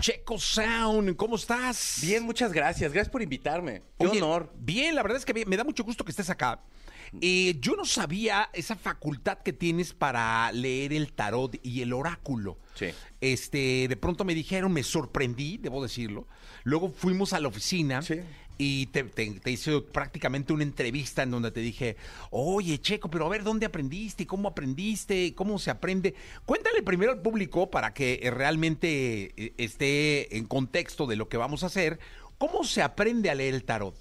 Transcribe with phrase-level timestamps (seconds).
[0.00, 1.16] Checo Sound.
[1.16, 1.98] ¿Cómo estás?
[2.02, 2.92] Bien, muchas gracias.
[2.92, 3.82] Gracias por invitarme.
[3.98, 4.52] Qué Oye, honor.
[4.58, 6.60] Bien, la verdad es que bien, me da mucho gusto que estés acá.
[7.20, 12.58] Eh, yo no sabía esa facultad que tienes para leer el tarot y el oráculo.
[12.74, 12.86] Sí.
[13.20, 16.28] Este, de pronto me dijeron, me sorprendí, debo decirlo.
[16.62, 18.20] Luego fuimos a la oficina Sí.
[18.62, 19.06] Y te,
[19.46, 21.96] hice prácticamente una entrevista en donde te dije,
[22.30, 24.26] oye, Checo, pero a ver, ¿dónde aprendiste?
[24.26, 25.34] ¿Cómo aprendiste?
[25.34, 26.14] ¿Cómo se aprende?
[26.44, 31.38] Cuéntale primero al público para que eh, realmente eh, esté en contexto de lo que
[31.38, 32.00] vamos a hacer.
[32.36, 33.96] ¿Cómo se aprende a leer el tarot?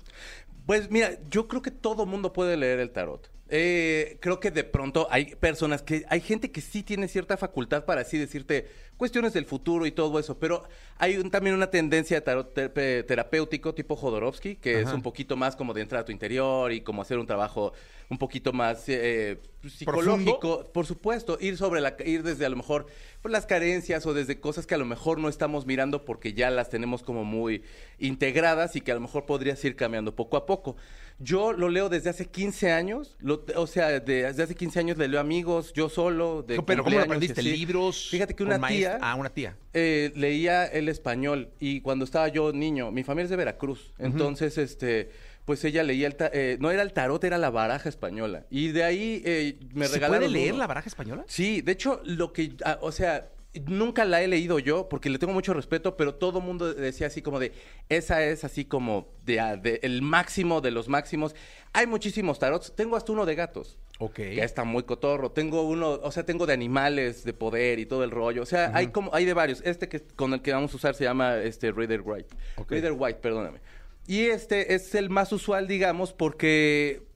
[0.65, 3.31] Pues mira, yo creo que todo mundo puede leer el tarot.
[3.47, 7.85] Eh, creo que de pronto hay personas que, hay gente que sí tiene cierta facultad
[7.85, 10.63] para así decirte cuestiones del futuro y todo eso, pero
[10.97, 15.35] hay un- también una tendencia de tarot te- terapéutico tipo Jodorowsky, que es un poquito
[15.37, 17.71] más como de entrar a tu interior y como hacer un trabajo
[18.09, 22.87] un poquito más eh, psicológico, por supuesto, ir sobre la, ir desde a lo mejor
[23.21, 26.49] pues, las carencias o desde cosas que a lo mejor no estamos mirando porque ya
[26.49, 27.63] las tenemos como muy
[27.99, 30.75] integradas y que a lo mejor podrías ir cambiando poco a poco.
[31.21, 34.97] Yo lo leo desde hace 15 años, lo- o sea, de- desde hace 15 años
[34.97, 37.41] le leo amigos, yo solo, de pero ¿cómo lo aprendiste?
[37.57, 38.07] ¿Libros?
[38.09, 39.55] Fíjate que una tía Ah, una tía.
[39.73, 44.57] eh, leía el español y cuando estaba yo niño, mi familia es de Veracruz, entonces
[44.57, 45.09] este
[45.45, 48.83] pues ella leía el eh, no era el tarot, era la baraja española y de
[48.83, 50.59] ahí eh, me ¿Se regalaron puede leer uno.
[50.59, 51.23] la baraja española?
[51.27, 53.29] Sí, de hecho lo que ah, o sea,
[53.67, 57.21] nunca la he leído yo porque le tengo mucho respeto, pero todo mundo decía así
[57.21, 57.51] como de
[57.89, 61.35] esa es así como de, ah, de el máximo de los máximos.
[61.73, 63.77] Hay muchísimos tarots, tengo hasta uno de gatos.
[63.99, 64.15] Ok.
[64.15, 65.31] Que está muy cotorro.
[65.31, 68.41] Tengo uno, o sea, tengo de animales, de poder y todo el rollo.
[68.41, 69.61] O sea, hay como, hay de varios.
[69.65, 72.29] Este que con el que vamos a usar se llama este Reader White.
[72.55, 72.71] Ok.
[72.71, 73.59] Reader White, perdóname.
[74.07, 77.08] Y este es el más usual, digamos, porque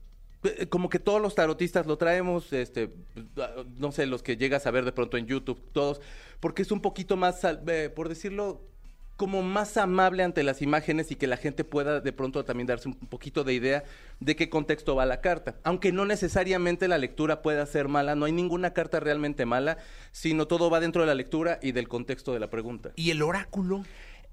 [0.70, 2.94] como que todos los tarotistas lo traemos, este,
[3.78, 6.02] no sé, los que llegas a ver de pronto en YouTube, todos,
[6.40, 8.62] porque es un poquito más, eh, por decirlo,
[9.16, 12.90] como más amable ante las imágenes y que la gente pueda de pronto también darse
[12.90, 13.84] un poquito de idea
[14.20, 15.56] de qué contexto va la carta.
[15.64, 19.78] Aunque no necesariamente la lectura pueda ser mala, no hay ninguna carta realmente mala,
[20.12, 22.92] sino todo va dentro de la lectura y del contexto de la pregunta.
[22.96, 23.84] ¿Y el oráculo?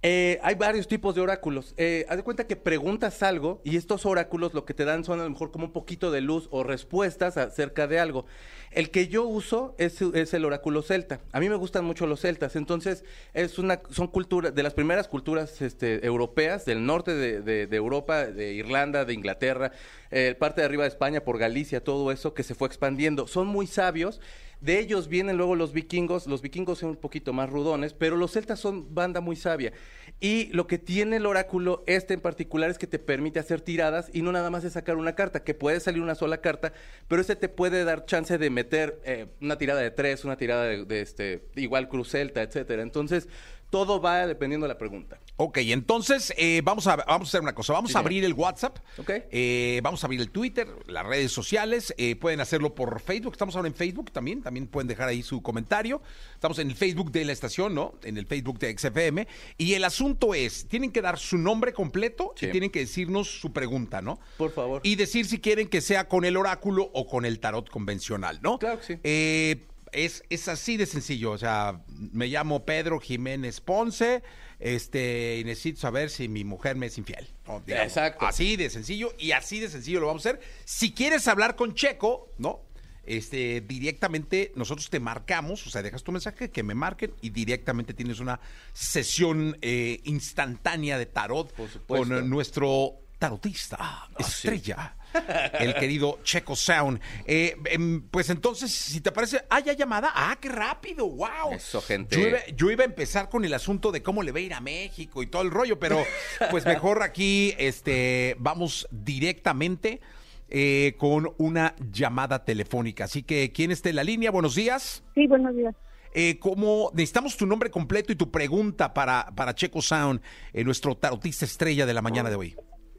[0.02, 1.74] Eh, hay varios tipos de oráculos.
[1.76, 5.20] Eh, haz de cuenta que preguntas algo y estos oráculos lo que te dan son
[5.20, 8.24] a lo mejor como un poquito de luz o respuestas acerca de algo.
[8.70, 11.20] El que yo uso es, es el oráculo celta.
[11.32, 15.06] A mí me gustan mucho los celtas, entonces es una, son culturas, de las primeras
[15.06, 19.72] culturas este, europeas, del norte de, de- de Europa, de Irlanda, de Inglaterra,
[20.10, 23.26] eh, parte de arriba de España, por Galicia, todo eso que se fue expandiendo.
[23.26, 24.18] Son muy sabios.
[24.60, 26.26] De ellos vienen luego los vikingos.
[26.26, 29.72] Los vikingos son un poquito más rudones, pero los celtas son banda muy sabia.
[30.20, 34.10] Y lo que tiene el oráculo, este en particular, es que te permite hacer tiradas
[34.12, 36.74] y no nada más de sacar una carta, que puede salir una sola carta,
[37.08, 40.64] pero este te puede dar chance de meter eh, una tirada de tres, una tirada
[40.64, 42.82] de, de este, igual cruz celta, etcétera.
[42.82, 43.28] Entonces,
[43.70, 45.18] todo va dependiendo de la pregunta.
[45.36, 47.72] Ok, entonces eh, vamos, a, vamos a hacer una cosa.
[47.72, 48.78] Vamos Sí, a abrir el WhatsApp.
[48.98, 49.10] Ok.
[49.30, 51.94] Eh, vamos a abrir el Twitter, las redes sociales.
[51.96, 53.32] eh, pueden hacerlo por Facebook.
[53.32, 54.42] Estamos ahora en Facebook también.
[54.42, 56.02] También pueden dejar ahí su comentario.
[56.34, 57.94] Estamos en el Facebook de la estación, ¿no?
[58.02, 59.26] En el Facebook de XFM.
[59.56, 63.52] Y el asunto es, tienen que dar su nombre completo y tienen que decirnos su
[63.52, 64.18] pregunta, ¿no?
[64.36, 64.80] Por favor.
[64.84, 68.58] Y decir si quieren que sea con el oráculo o con el tarot convencional, ¿no?
[68.58, 69.64] Claro que sí.
[69.92, 71.32] Es, es así de sencillo.
[71.32, 74.22] O sea, me llamo Pedro Jiménez Ponce.
[74.58, 77.26] Este, y necesito saber si mi mujer me es infiel.
[77.46, 77.60] ¿no?
[77.60, 78.26] Digamos, Exacto.
[78.26, 80.40] Así de sencillo y así de sencillo lo vamos a hacer.
[80.64, 82.60] Si quieres hablar con Checo, ¿no?
[83.04, 87.94] Este, directamente nosotros te marcamos, o sea, dejas tu mensaje, que me marquen y directamente
[87.94, 88.38] tienes una
[88.74, 91.52] sesión eh, instantánea de tarot
[91.86, 94.96] con nuestro tarotista, Ah, estrella,
[95.58, 97.00] el querido Checo Sound.
[97.26, 101.52] Eh, em, pues entonces, si te parece, ah, ya llamada, ah, qué rápido, wow.
[101.52, 102.16] Eso, gente.
[102.20, 104.54] Yo iba, yo iba a empezar con el asunto de cómo le va a ir
[104.54, 106.02] a México y todo el rollo, pero
[106.50, 110.00] pues mejor aquí, este, vamos directamente
[110.48, 113.04] eh, con una llamada telefónica.
[113.04, 114.30] Así que, ¿quién está en la línea?
[114.30, 115.04] Buenos días.
[115.14, 115.74] Sí, buenos días.
[116.12, 120.20] Eh, ¿cómo- necesitamos tu nombre completo y tu pregunta para, para Checo Sound,
[120.52, 122.56] eh, nuestro tarotista estrella de la mañana de hoy.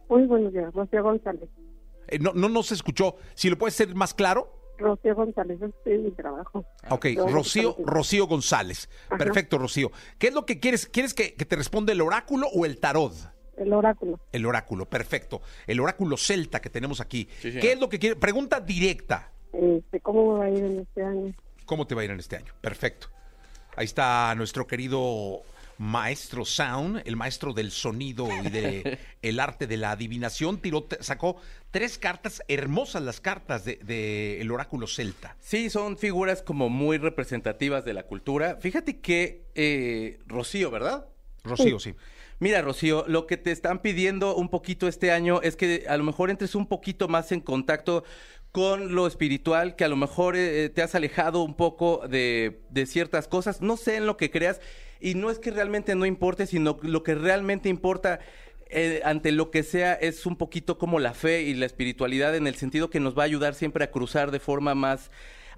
[0.09, 1.49] Muy buenos días, Rocío González.
[2.11, 3.15] Eh, no, no nos escuchó.
[3.33, 4.57] Si lo puedes ser más claro.
[4.77, 6.65] Rocío González, en mi trabajo.
[6.89, 8.89] Ok, Yo- Rocío, Rocío González.
[9.09, 9.17] Ajá.
[9.17, 9.91] Perfecto, Rocío.
[10.17, 10.87] ¿Qué es lo que quieres?
[10.87, 13.13] ¿Quieres que, que te responda el oráculo o el tarot?
[13.57, 14.19] El oráculo.
[14.31, 15.41] El oráculo, perfecto.
[15.67, 17.27] El oráculo celta que tenemos aquí.
[17.41, 17.51] Sí.
[17.59, 18.15] ¿Qué es lo que quiere?
[18.15, 19.31] Pregunta directa.
[19.53, 21.33] Este, ¿Cómo me va a ir en este año?
[21.65, 22.51] ¿Cómo te va a ir en este año?
[22.59, 23.07] Perfecto.
[23.75, 25.41] Ahí está nuestro querido
[25.81, 30.59] maestro Sound, el maestro del sonido y de el arte de la adivinación.
[30.61, 31.37] Tiró, sacó
[31.71, 35.35] tres cartas, hermosas las cartas de, de el oráculo celta.
[35.39, 38.57] Sí, son figuras como muy representativas de la cultura.
[38.61, 41.07] Fíjate que eh, Rocío, ¿verdad?
[41.43, 41.95] Rocío, sí.
[42.37, 46.03] Mira, Rocío, lo que te están pidiendo un poquito este año es que a lo
[46.03, 48.03] mejor entres un poquito más en contacto
[48.51, 52.85] con lo espiritual, que a lo mejor eh, te has alejado un poco de, de
[52.85, 54.59] ciertas cosas, no sé en lo que creas,
[54.99, 58.19] y no es que realmente no importe, sino lo que realmente importa
[58.73, 62.47] eh, ante lo que sea es un poquito como la fe y la espiritualidad en
[62.47, 65.11] el sentido que nos va a ayudar siempre a cruzar de forma más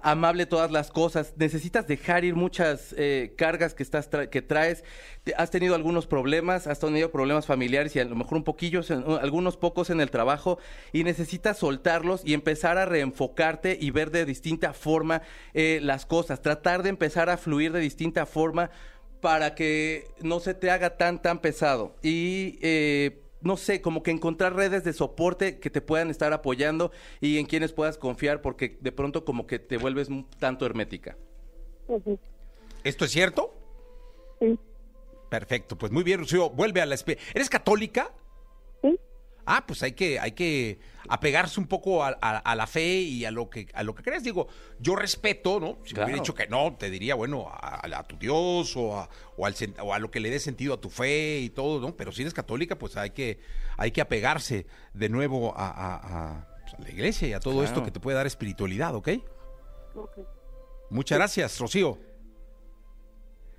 [0.04, 1.32] amable todas las cosas.
[1.36, 4.84] Necesitas dejar ir muchas eh, cargas que estás que traes.
[5.36, 8.82] Has tenido algunos problemas, has tenido problemas familiares y a lo mejor un poquillo,
[9.20, 10.58] algunos pocos en el trabajo
[10.92, 15.22] y necesitas soltarlos y empezar a reenfocarte y ver de distinta forma
[15.54, 16.42] eh, las cosas.
[16.42, 18.70] Tratar de empezar a fluir de distinta forma
[19.22, 24.10] para que no se te haga tan tan pesado y eh, no sé, como que
[24.10, 28.78] encontrar redes de soporte que te puedan estar apoyando y en quienes puedas confiar porque
[28.80, 31.16] de pronto como que te vuelves un tanto hermética.
[32.82, 33.54] ¿Esto es cierto?
[34.40, 34.58] Sí,
[35.30, 36.50] Perfecto, pues muy bien, Rocío.
[36.50, 36.94] Vuelve a la...
[36.94, 38.12] espe- ¿Eres católica?
[39.46, 43.24] Ah, pues hay que, hay que apegarse un poco a, a- a la fe y
[43.26, 44.22] a lo que a lo que creas.
[44.24, 44.48] Digo,
[44.78, 45.78] yo respeto, ¿no?
[45.84, 49.08] Si me hubiera dicho que no, te diría, bueno, a, a tu Dios o a,
[49.36, 51.94] o, al o a lo que le dé sentido a tu fe y todo, ¿no?
[51.96, 53.38] Pero si eres católica, pues hay que,
[53.76, 55.96] hay que apegarse de nuevo a, a-
[56.38, 57.66] a, pues, a la iglesia y a todo Claro.
[57.68, 59.08] esto que te puede dar espiritualidad, ¿ok?
[59.94, 60.18] ok.
[60.90, 61.98] Muchas gracias, Rocío.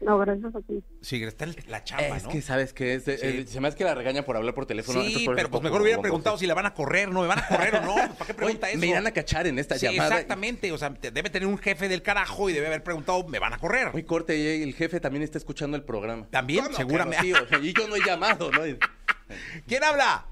[0.01, 0.83] No, gracias a ti.
[1.01, 2.29] Sí, está la chamba, es ¿no?
[2.29, 3.47] que sabes que es Sí.
[3.47, 5.01] se me hace que la regaña por hablar por teléfono.
[5.01, 7.21] Sí, por pero pues mejor hubiera preguntado si la van a correr, ¿no?
[7.21, 7.95] ¿Me van a correr o no?
[8.17, 8.81] ¿Para qué pregunta Oye, eso?
[8.81, 10.15] Me irán a cachar en esta Sí, llamada.
[10.15, 10.71] exactamente.
[10.71, 13.57] O sea, debe tener un jefe del carajo y debe haber preguntado, ¿me van a
[13.57, 13.91] correr?
[13.93, 16.27] Muy corte, y el jefe también está escuchando el programa.
[16.29, 17.17] También, ¿Cómo, seguramente.
[17.31, 17.37] Carlos?
[17.49, 18.61] Sí, o sea, y yo no he llamado, ¿no?
[19.67, 20.25] ¿Quién habla?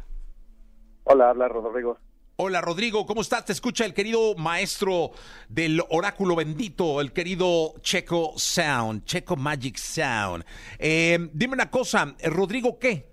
[1.05, 1.97] Hola, habla Rodrigo.
[2.35, 3.45] Hola, Rodrigo, ¿cómo estás?
[3.45, 5.11] Te escucha el querido maestro
[5.49, 10.43] del oráculo bendito, el querido Checo Sound, Checo Magic Sound.
[10.79, 13.07] Eh, dime una cosa, ¿eh, ¿Rodrigo qué?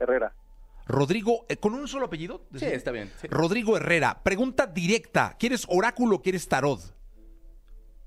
[0.00, 0.34] Herrera.
[0.86, 2.44] Rodrigo, eh, ¿con un solo apellido?
[2.56, 3.10] Sí, está bien.
[3.20, 3.28] sí.
[3.28, 5.36] Rodrigo Herrera, pregunta directa.
[5.38, 6.80] ¿Quieres oráculo o quieres tarot?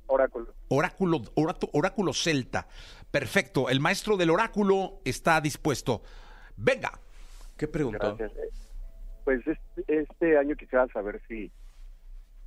[0.07, 0.53] Oráculo.
[0.67, 2.67] Oráculo, orato- oráculo celta.
[3.11, 6.03] Perfecto, el maestro del oráculo está dispuesto.
[6.57, 6.99] Venga.
[7.55, 8.17] ¿Qué preguntó?
[8.17, 8.31] Gracias.
[8.37, 8.49] Eh,
[9.25, 9.41] Pues
[9.87, 11.51] este, año quisiera saber si,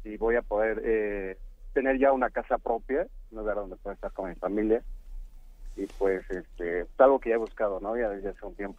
[0.03, 1.37] si voy a poder eh,
[1.75, 4.83] tener ya una casa propia, un lugar donde pueda estar con mi familia.
[5.77, 7.97] Y pues este, es algo que ya he buscado, ¿no?
[7.97, 8.79] Ya desde hace un tiempo.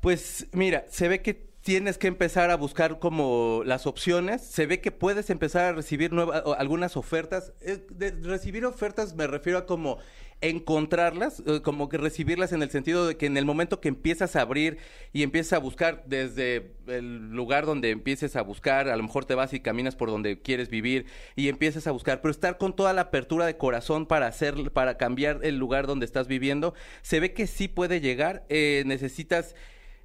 [0.00, 4.80] Pues mira, se ve que tienes que empezar a buscar como las opciones, se ve
[4.80, 7.52] que puedes empezar a recibir nuevas, algunas ofertas.
[7.60, 7.84] Eh,
[8.22, 9.98] recibir ofertas me refiero a como
[10.40, 14.34] encontrarlas, eh, como que recibirlas en el sentido de que en el momento que empiezas
[14.34, 14.78] a abrir
[15.12, 19.34] y empiezas a buscar desde el lugar donde empieces a buscar, a lo mejor te
[19.34, 21.04] vas y caminas por donde quieres vivir
[21.36, 24.96] y empiezas a buscar, pero estar con toda la apertura de corazón para hacer, para
[24.96, 26.72] cambiar el lugar donde estás viviendo,
[27.02, 29.54] se ve que sí puede llegar, eh, necesitas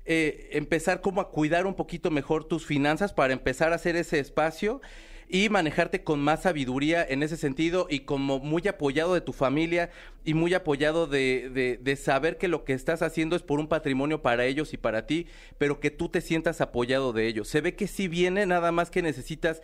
[0.06, 4.20] eh, empezar como a cuidar un poquito mejor tus finanzas para empezar a hacer ese
[4.20, 4.82] espacio
[5.30, 9.90] y manejarte con más sabiduría en ese sentido y como muy apoyado de tu familia
[10.24, 14.22] y muy apoyado de, de, saber que lo que estás haciendo es por un patrimonio
[14.22, 15.28] para ellos y para ti,
[15.58, 17.48] pero que tú te sientas apoyado de ellos.
[17.48, 19.62] Se ve que sí viene, nada más que necesitas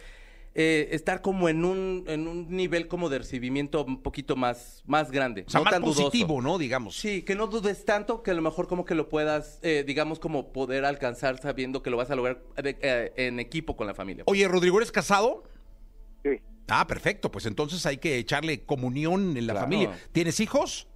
[0.55, 5.11] eh, estar como en un, en un nivel como de recibimiento un poquito más, más
[5.11, 5.43] grande.
[5.47, 6.05] O sea, no más tan dudoso.
[6.05, 6.57] positivo, ¿no?
[6.57, 6.97] Digamos.
[6.97, 10.19] Sí, que no dudes tanto, que a lo mejor como que lo puedas, eh, digamos,
[10.19, 13.93] como poder alcanzar sabiendo que lo vas a lograr de- eh, en equipo con la
[13.93, 14.23] familia.
[14.27, 15.43] Oye, Rodrigo, ¿eres casado?
[16.23, 16.31] Sí,
[16.71, 17.31] Ah, perfecto.
[17.31, 19.65] Pues entonces hay que echarle comunión en la Claro.
[19.67, 19.97] familia.
[20.11, 20.87] ¿Tienes hijos?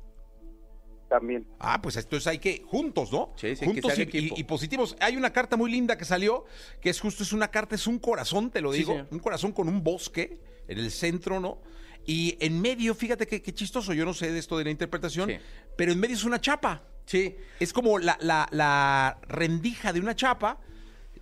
[1.13, 1.45] También.
[1.59, 3.33] Ah, pues entonces hay que juntos, ¿no?
[3.35, 4.95] Sí, sí, juntos y, positivos.
[4.99, 6.45] Hay una carta muy linda que salió,
[6.81, 9.67] que es justo, es una carta, es un corazón, te lo digo, un corazón con
[9.69, 11.59] un bosque en el centro, ¿no?
[12.07, 15.29] Y en medio, fíjate qué, qué chistoso, yo no sé de esto de la interpretación,
[15.29, 15.35] Sí.
[15.77, 16.81] pero en medio es una chapa.
[17.05, 20.57] Sí, Es como la, la- la rendija de una chapa,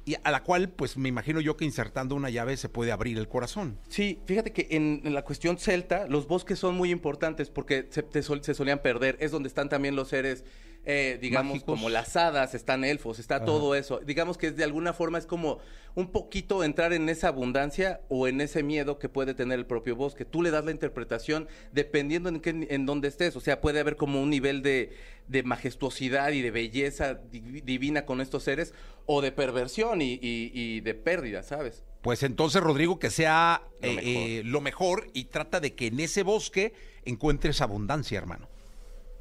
[0.05, 3.17] y a la cual, pues me imagino yo que insertando una llave se puede abrir
[3.17, 3.77] el corazón.
[3.87, 8.21] sí, fíjate que en, la cuestión celta, los bosques son muy importantes porque se, te
[8.23, 9.17] se solían perder.
[9.19, 10.43] Es donde están también los seres,
[10.85, 11.75] eh, digamos, Mágicos.
[11.75, 13.45] como las hadas, están elfos, está Ajá.
[13.45, 13.99] todo eso.
[13.99, 15.59] Digamos que es de alguna forma es como
[15.93, 19.95] un poquito entrar en esa abundancia o en ese miedo que puede tener el propio
[19.95, 20.25] bosque.
[20.25, 23.35] Tú le das la interpretación dependiendo en, qué, en dónde estés.
[23.35, 24.91] O sea, puede haber como un nivel de,
[25.27, 28.73] de majestuosidad y de belleza di- divina con estos seres
[29.05, 31.83] o de perversión y, y- y de pérdida, ¿sabes?
[32.01, 34.03] Pues entonces, Rodrigo, que sea Lo eh, mejor.
[34.07, 36.73] eh, lo mejor y trata de que en ese bosque
[37.05, 38.47] encuentres abundancia, hermano.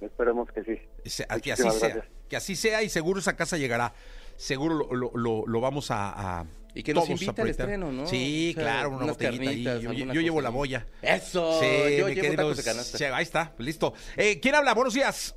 [0.00, 0.78] Esperemos que sí.
[1.04, 2.04] Se- Que así sea.
[2.28, 3.92] Que así sea y seguro esa casa llegará.
[4.36, 7.66] Seguro lo, lo- lo- lo vamos a, a Y que nos invita a al proyectar.
[7.68, 8.06] estreno, ¿no?
[8.06, 9.64] Sí, O sea, claro, una botellita ahí.
[9.64, 10.54] carnitas, Yo, alguna yo llevo la ahí.
[10.54, 10.86] boya.
[11.02, 11.66] Eso, Sí,
[11.98, 12.98] yo mi llevo tacos de canasta.
[12.98, 13.92] Che- ahí está, listo.
[14.16, 14.72] Eh, ¿Quién habla?
[14.74, 15.34] Buenos días.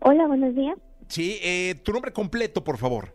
[0.00, 0.76] Hola, buenos días.
[1.08, 3.14] Sí, eh, tu nombre completo, por favor.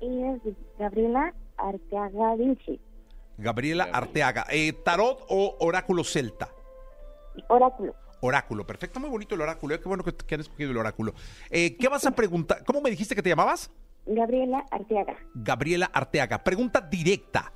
[0.00, 2.80] Ella es Gabriela Arteaga Vinci,
[3.36, 4.46] Gabriela Arteaga.
[4.50, 6.48] Eh, ¿Tarot o oráculo celta?
[7.48, 7.94] oráculo.
[8.22, 9.74] Oráculo, perfecto, muy bonito el oráculo.
[9.74, 11.14] eh, Qué bueno que, que han escogido el oráculo.
[11.50, 12.64] Eh, ¿Qué vas a preguntar?
[12.64, 13.70] ¿Cómo me dijiste que te llamabas?
[14.06, 15.16] Gabriela Arteaga.
[15.34, 16.42] Gabriela Arteaga.
[16.42, 17.52] Pregunta directa.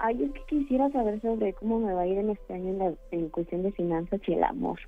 [0.00, 2.78] Ay, es que quisiera saber sobre cómo me va a ir en este año en,
[2.78, 4.78] la, en cuestión de finanzas y el amor.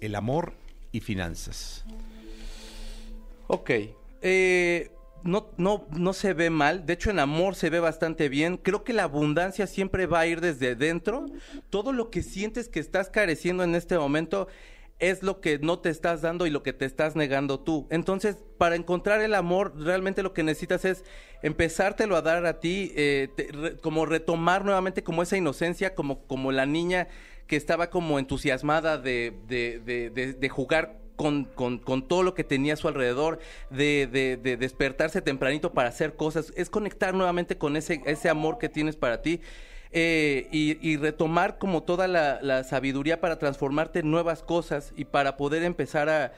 [0.00, 0.52] El amor
[0.92, 1.84] y finanzas.
[3.46, 3.70] Ok.
[4.20, 4.90] Eh,
[5.24, 6.86] no, no, no se ve mal.
[6.86, 8.56] De hecho, en amor se ve bastante bien.
[8.56, 11.26] Creo que la abundancia siempre va a ir desde dentro.
[11.70, 14.48] Todo lo que sientes que estás careciendo en este momento
[14.98, 17.86] es lo que no te estás dando y lo que te estás negando tú.
[17.90, 21.04] Entonces, para encontrar el amor, realmente lo que necesitas es
[21.42, 23.28] empezártelo a dar a ti, eh,
[23.80, 27.06] como retomar nuevamente como esa inocencia, como, como la niña
[27.46, 29.78] que estaba como entusiasmada de, de,
[30.10, 34.36] de- de jugar con, con- con todo lo que tenía a su alrededor, de, de-
[34.36, 38.94] de despertarse tempranito para hacer cosas, es conectar nuevamente con ese, ese amor que tienes
[38.96, 39.40] para ti.
[39.90, 45.06] eh, y, y retomar como toda la, la sabiduría para transformarte en nuevas cosas y
[45.06, 46.34] para poder empezar a,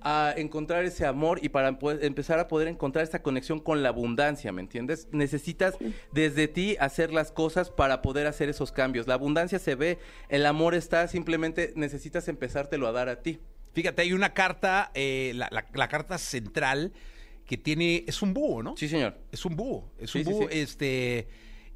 [0.00, 3.90] a encontrar ese amor y para poder- empezar a poder encontrar esta conexión con la
[3.90, 5.06] abundancia, ¿me entiendes?
[5.12, 5.74] Necesitas
[6.12, 9.06] desde ti hacer las cosas para poder hacer esos cambios.
[9.06, 13.38] La abundancia se ve, el amor está, simplemente necesitas empezártelo a dar a ti.
[13.78, 16.92] Fíjate, hay una carta, eh, la, la- la carta central
[17.46, 18.76] que tiene, es un búho, ¿no?
[18.76, 19.16] Sí, señor.
[19.30, 20.58] Es un búho, es Sí, un búho, sí.
[20.58, 21.28] este,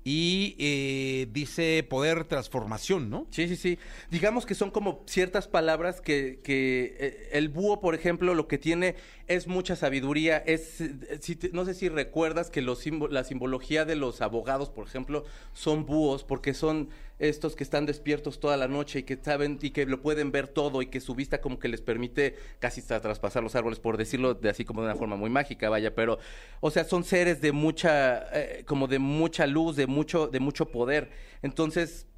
[0.02, 3.28] y eh, dice poder transformación, ¿no?
[3.30, 3.78] Sí, sí, sí.
[4.10, 8.58] Digamos que son como ciertas palabras que, que eh, el búho, por ejemplo, lo que
[8.58, 8.96] tiene
[9.28, 10.38] es mucha sabiduría.
[10.38, 10.82] Es,
[11.20, 15.24] si te- no sé si recuerdas que los la simbología de los abogados, por ejemplo,
[15.52, 16.88] son búhos porque son
[17.22, 20.48] estos que están despiertos toda la noche y que saben y que lo pueden ver
[20.48, 24.34] todo y que su vista como que les permite casi traspasar los árboles, por decirlo
[24.34, 25.94] de así como de una forma muy mágica, vaya.
[25.94, 26.18] Pero,
[26.60, 30.66] o sea, son seres de mucha, eh, como de mucha luz, de mucho, de mucho
[30.72, 31.10] poder.
[31.42, 32.08] Entonces,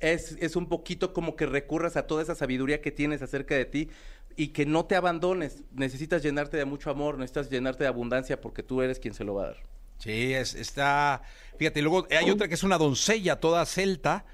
[0.00, 3.66] es, es un poquito como que recurras a toda esa sabiduría que tienes acerca de
[3.66, 3.90] ti
[4.36, 5.64] y que no te abandones.
[5.72, 9.34] Necesitas llenarte de mucho amor, necesitas llenarte de abundancia porque tú eres quien se lo
[9.34, 9.56] va a dar.
[9.98, 11.22] Sí, es, está,
[11.58, 14.24] fíjate, luego hay otra que es una doncella toda celta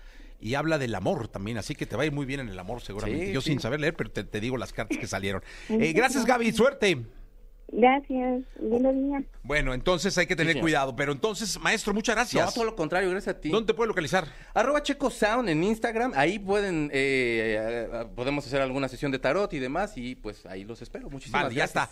[0.42, 2.58] y habla del amor también, así que te va a ir muy bien en el
[2.58, 3.26] amor seguramente.
[3.26, 3.50] Sí, Yo sí.
[3.50, 5.42] sin saber leer, pero te, te digo las cartas que salieron.
[5.68, 6.99] Eh, gracias Gaby, suerte.
[7.75, 8.42] Gracias.
[8.61, 9.22] Lindo día.
[9.42, 12.44] Bueno, entonces hay que tener cuidado, pero entonces, maestro, muchas gracias.
[12.44, 13.49] No, todo lo contrario, gracias a ti.
[13.49, 14.26] ¿Dónde te puede localizar?
[14.52, 19.50] Arroba Checo Sound en Instagram, ahí pueden, eh, eh, podemos hacer alguna sesión de tarot
[19.54, 21.08] y demás y pues ahí los espero.
[21.08, 21.88] Muchísimas Vale, ya está.